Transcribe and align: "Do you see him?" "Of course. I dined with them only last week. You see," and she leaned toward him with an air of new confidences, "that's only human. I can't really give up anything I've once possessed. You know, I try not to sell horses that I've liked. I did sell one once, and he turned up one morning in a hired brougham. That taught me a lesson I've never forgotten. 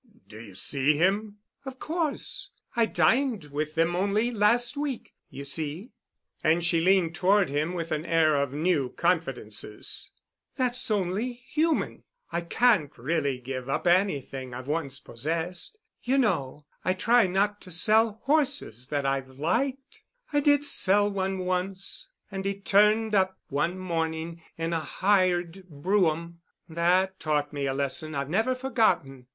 "Do 0.27 0.41
you 0.41 0.55
see 0.55 0.97
him?" 0.97 1.37
"Of 1.63 1.77
course. 1.77 2.49
I 2.75 2.87
dined 2.87 3.43
with 3.51 3.75
them 3.75 3.95
only 3.95 4.31
last 4.31 4.75
week. 4.75 5.13
You 5.29 5.45
see," 5.45 5.91
and 6.43 6.65
she 6.65 6.79
leaned 6.81 7.13
toward 7.13 7.51
him 7.51 7.75
with 7.75 7.91
an 7.91 8.03
air 8.07 8.35
of 8.35 8.51
new 8.51 8.89
confidences, 8.93 10.09
"that's 10.55 10.89
only 10.89 11.33
human. 11.33 12.01
I 12.31 12.41
can't 12.41 12.97
really 12.97 13.37
give 13.37 13.69
up 13.69 13.85
anything 13.85 14.55
I've 14.55 14.65
once 14.65 14.99
possessed. 14.99 15.77
You 16.01 16.17
know, 16.17 16.65
I 16.83 16.93
try 16.95 17.27
not 17.27 17.61
to 17.61 17.69
sell 17.69 18.21
horses 18.23 18.87
that 18.87 19.05
I've 19.05 19.29
liked. 19.37 20.01
I 20.33 20.39
did 20.39 20.63
sell 20.65 21.11
one 21.11 21.37
once, 21.45 22.09
and 22.31 22.43
he 22.43 22.55
turned 22.59 23.13
up 23.13 23.37
one 23.49 23.77
morning 23.77 24.41
in 24.57 24.73
a 24.73 24.79
hired 24.79 25.69
brougham. 25.69 26.39
That 26.67 27.19
taught 27.19 27.53
me 27.53 27.67
a 27.67 27.73
lesson 27.75 28.15
I've 28.15 28.29
never 28.31 28.55
forgotten. 28.55 29.27